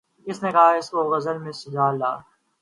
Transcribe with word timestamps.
کس 0.27 0.37
نے 0.43 0.51
کہا 0.51 0.71
کہ 0.73 0.77
اس 0.77 0.89
کو 0.89 1.03
غزل 1.11 1.37
میں 1.37 1.51
سجا 1.51 1.91
لا 1.91 2.11